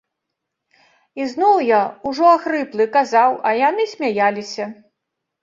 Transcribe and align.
І 1.21 1.27
зноў 1.33 1.55
я, 1.67 1.81
ужо 2.13 2.25
ахрыплы, 2.39 2.89
казаў, 2.97 3.39
а 3.51 3.53
яны 3.67 3.87
смяяліся. 3.95 4.65